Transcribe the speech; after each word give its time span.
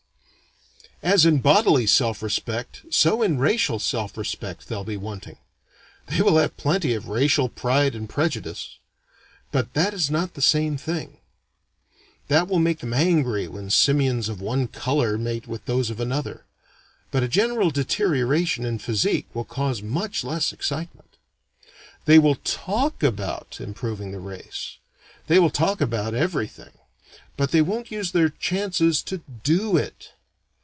As 1.03 1.25
in 1.25 1.39
bodily 1.39 1.87
self 1.87 2.21
respect, 2.21 2.83
so 2.91 3.23
in 3.23 3.39
racial 3.39 3.79
self 3.79 4.15
respect, 4.15 4.67
they'll 4.67 4.83
be 4.83 4.97
wanting. 4.97 5.37
They 6.05 6.21
will 6.21 6.37
have 6.37 6.55
plenty 6.57 6.93
of 6.93 7.07
racial 7.07 7.49
pride 7.49 7.95
and 7.95 8.07
prejudice, 8.07 8.77
but 9.51 9.73
that 9.73 9.95
is 9.95 10.11
not 10.11 10.35
the 10.35 10.43
same 10.43 10.77
thing. 10.77 11.17
That 12.27 12.47
will 12.47 12.59
make 12.59 12.81
them 12.81 12.93
angry 12.93 13.47
when 13.47 13.71
simians 13.71 14.29
of 14.29 14.41
one 14.41 14.67
color 14.67 15.17
mate 15.17 15.47
with 15.47 15.65
those 15.65 15.89
of 15.89 15.99
another. 15.99 16.45
But 17.09 17.23
a 17.23 17.27
general 17.27 17.71
deterioration 17.71 18.63
in 18.63 18.77
physique 18.77 19.25
will 19.33 19.43
cause 19.43 19.81
much 19.81 20.23
less 20.23 20.53
excitement. 20.53 21.17
They 22.05 22.19
will 22.19 22.35
talk 22.35 23.01
about 23.01 23.59
improving 23.59 24.11
the 24.11 24.19
race 24.19 24.77
they 25.25 25.39
will 25.39 25.49
talk 25.49 25.81
about 25.81 26.13
everything 26.13 26.73
but 27.37 27.49
they 27.49 27.61
won't 27.63 27.89
use 27.89 28.11
their 28.11 28.29
chances 28.29 29.01
to 29.01 29.23
do 29.43 29.77
it. 29.77 30.11